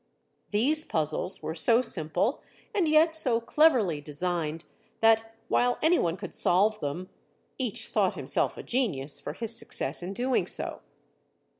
[0.49, 2.41] These puzzles were so simple
[2.73, 4.65] and yet so cleverly designed
[4.99, 7.09] that while anyone could solve them,
[7.59, 10.81] each thought himself a genius for his success in doing so.